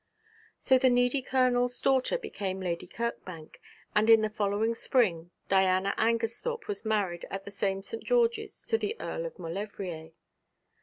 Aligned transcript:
So 0.57 0.79
the 0.79 0.89
needy 0.89 1.21
Colonel's 1.21 1.79
daughter 1.79 2.17
became 2.17 2.59
Lady 2.59 2.87
Kirkbank, 2.87 3.61
and 3.93 4.09
in 4.09 4.21
the 4.21 4.31
following 4.31 4.73
spring 4.73 5.29
Diana 5.47 5.93
Angersthorpe 5.95 6.67
was 6.67 6.83
married 6.83 7.27
at 7.29 7.45
the 7.45 7.51
same 7.51 7.83
St. 7.83 8.03
George's 8.03 8.65
to 8.65 8.79
the 8.79 8.95
Earl 8.99 9.27
of 9.27 9.37
Maulevrier. 9.37 10.09